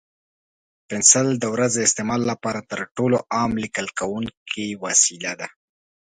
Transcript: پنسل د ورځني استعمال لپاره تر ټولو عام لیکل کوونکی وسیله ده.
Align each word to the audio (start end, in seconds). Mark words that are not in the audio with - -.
پنسل 0.87 1.27
د 1.37 1.43
ورځني 1.53 1.83
استعمال 1.87 2.21
لپاره 2.31 2.59
تر 2.71 2.79
ټولو 2.95 3.17
عام 3.33 3.51
لیکل 3.63 3.87
کوونکی 3.99 4.65
وسیله 4.83 5.31
ده. 5.39 5.47